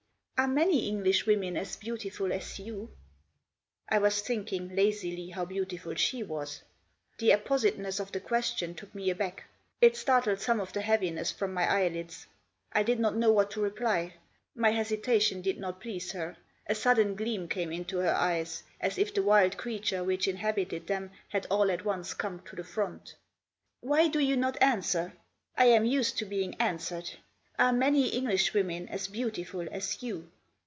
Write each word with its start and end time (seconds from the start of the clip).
"Are 0.41 0.47
many 0.47 0.87
Englishwomen 0.87 1.55
as 1.55 1.75
beautiful 1.75 2.33
as 2.33 2.57
you?" 2.57 2.89
I 3.89 3.99
was 3.99 4.21
thinking, 4.23 4.75
lazily, 4.75 5.29
how 5.29 5.45
beautiful 5.45 5.93
she 5.93 6.23
was. 6.23 6.63
The 7.19 7.29
appositeness 7.33 7.99
of 7.99 8.11
the 8.11 8.21
question 8.21 8.73
took 8.73 8.95
me 8.95 9.11
aback; 9.11 9.43
it 9.81 9.95
startled 9.95 10.39
Digitized 10.39 10.39
by 10.39 10.41
SUSIE. 10.41 10.49
123 10.57 10.57
some 10.57 10.59
of 10.59 10.73
the 10.73 10.81
heaviness 10.81 11.31
from 11.31 11.53
my 11.53 11.71
eyelids. 11.71 12.25
I 12.73 12.81
did 12.81 12.99
not 12.99 13.15
know 13.17 13.31
what 13.31 13.51
to 13.51 13.61
reply. 13.61 14.15
My 14.55 14.71
hesitation 14.71 15.43
did 15.43 15.59
not 15.59 15.79
please 15.79 16.11
her. 16.13 16.37
A 16.65 16.73
sudden 16.73 17.13
gleam 17.13 17.47
came 17.47 17.71
into 17.71 17.99
her 17.99 18.15
eyes; 18.15 18.63
as 18.79 18.97
if 18.97 19.13
the 19.13 19.21
wild 19.21 19.57
creature 19.57 20.03
which 20.03 20.27
inhabited 20.27 20.87
them 20.87 21.11
had 21.29 21.45
all 21.51 21.69
at 21.69 21.85
once 21.85 22.15
come 22.15 22.41
to 22.49 22.55
the 22.55 22.63
front." 22.63 23.13
Why 23.81 24.07
do 24.07 24.17
you 24.17 24.35
not 24.37 24.59
answer? 24.59 25.13
I 25.55 25.65
am 25.65 25.85
used 25.85 26.17
to 26.17 26.25
being 26.25 26.55
answered. 26.55 27.11
Are 27.59 27.73
many 27.73 28.07
Englishwomen 28.07 28.87
as 28.89 29.07
beautiful 29.07 29.67
as 29.71 30.01
you 30.01 30.31